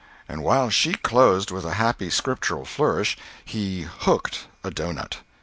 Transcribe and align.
And 0.27 0.43
while 0.43 0.71
she 0.71 0.93
closed 0.95 1.51
with 1.51 1.63
a 1.63 1.75
happy 1.75 2.09
Scriptural 2.09 2.65
flourish, 2.65 3.15
he 3.45 3.83
"hooked" 3.83 4.47
a 4.63 4.71
doughnut. 4.71 5.17